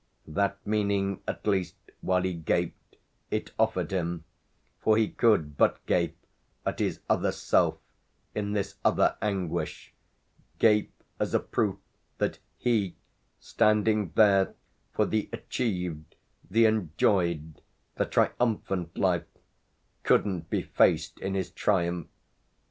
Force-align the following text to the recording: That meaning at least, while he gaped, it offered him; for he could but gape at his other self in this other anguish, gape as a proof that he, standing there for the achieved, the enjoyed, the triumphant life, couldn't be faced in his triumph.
That 0.25 0.57
meaning 0.65 1.21
at 1.27 1.45
least, 1.45 1.75
while 2.01 2.23
he 2.23 2.33
gaped, 2.33 2.95
it 3.29 3.51
offered 3.59 3.91
him; 3.91 4.23
for 4.79 4.97
he 4.97 5.07
could 5.09 5.57
but 5.57 5.85
gape 5.85 6.17
at 6.65 6.79
his 6.79 7.01
other 7.07 7.31
self 7.31 7.77
in 8.33 8.53
this 8.53 8.77
other 8.83 9.15
anguish, 9.21 9.93
gape 10.57 10.91
as 11.19 11.35
a 11.35 11.39
proof 11.39 11.77
that 12.17 12.39
he, 12.57 12.95
standing 13.39 14.09
there 14.15 14.55
for 14.91 15.05
the 15.05 15.29
achieved, 15.31 16.15
the 16.49 16.65
enjoyed, 16.65 17.61
the 17.93 18.05
triumphant 18.07 18.97
life, 18.97 19.27
couldn't 20.01 20.49
be 20.49 20.63
faced 20.63 21.19
in 21.19 21.35
his 21.35 21.51
triumph. 21.51 22.07